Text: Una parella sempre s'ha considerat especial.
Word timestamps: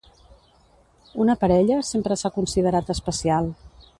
Una 1.25 1.35
parella 1.43 1.77
sempre 1.91 2.19
s'ha 2.21 2.33
considerat 2.39 2.93
especial. 2.97 3.55